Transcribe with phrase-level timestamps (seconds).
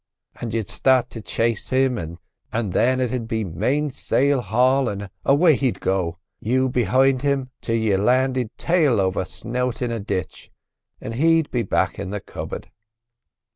[0.37, 1.99] And you'd start to chase him,
[2.51, 7.99] an' then it'd be mainsail haul, and away he'd go, you behint him, till you'd
[7.99, 10.51] landed tail over snout in a ditch,
[11.01, 12.71] an' he'd be back in the cupboard."